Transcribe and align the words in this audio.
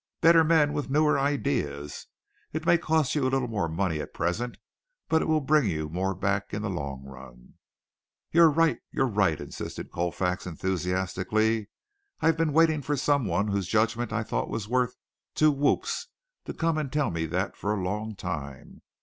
"Better 0.19 0.43
men 0.43 0.73
with 0.73 0.89
newer 0.89 1.19
ideas. 1.19 2.07
It 2.53 2.65
may 2.65 2.79
cost 2.79 3.13
you 3.13 3.21
a 3.21 3.29
little 3.29 3.47
more 3.47 3.69
money 3.69 3.99
at 3.99 4.15
present, 4.15 4.57
but 5.07 5.21
it 5.21 5.25
will 5.27 5.41
bring 5.41 5.69
you 5.69 5.89
more 5.89 6.15
back 6.15 6.55
in 6.55 6.63
the 6.63 6.71
long 6.71 7.03
run." 7.03 7.53
"You're 8.31 8.49
right! 8.49 8.79
You're 8.91 9.05
right!" 9.05 9.39
insisted 9.39 9.91
Colfax 9.91 10.47
enthusiastically. 10.47 11.69
"I've 12.19 12.35
been 12.35 12.51
waiting 12.51 12.81
for 12.81 12.97
someone 12.97 13.49
whose 13.49 13.67
judgment 13.67 14.11
I 14.11 14.23
thought 14.23 14.49
was 14.49 14.67
worth 14.67 14.95
two 15.35 15.51
whoops 15.51 16.07
to 16.45 16.53
come 16.55 16.79
and 16.79 16.91
tell 16.91 17.11
me 17.11 17.27
that 17.27 17.55
for 17.55 17.71
a 17.71 17.83
long 17.83 18.15
time. 18.15 18.81